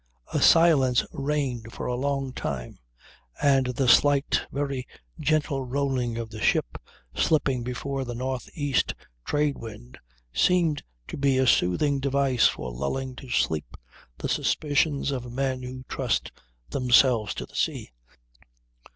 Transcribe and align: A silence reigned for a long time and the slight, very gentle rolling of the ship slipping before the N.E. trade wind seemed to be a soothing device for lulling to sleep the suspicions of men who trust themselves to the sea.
A 0.33 0.41
silence 0.41 1.05
reigned 1.11 1.73
for 1.73 1.85
a 1.85 1.93
long 1.93 2.33
time 2.33 2.79
and 3.39 3.67
the 3.67 3.87
slight, 3.87 4.41
very 4.51 4.87
gentle 5.19 5.63
rolling 5.63 6.17
of 6.17 6.31
the 6.31 6.41
ship 6.41 6.79
slipping 7.13 7.61
before 7.63 8.03
the 8.03 8.15
N.E. 8.15 8.73
trade 9.25 9.59
wind 9.59 9.99
seemed 10.33 10.81
to 11.07 11.17
be 11.17 11.37
a 11.37 11.45
soothing 11.45 11.99
device 11.99 12.47
for 12.47 12.71
lulling 12.71 13.15
to 13.17 13.29
sleep 13.29 13.77
the 14.17 14.27
suspicions 14.27 15.11
of 15.11 15.31
men 15.31 15.61
who 15.61 15.83
trust 15.87 16.31
themselves 16.71 17.35
to 17.35 17.45
the 17.45 17.53
sea. 17.53 17.91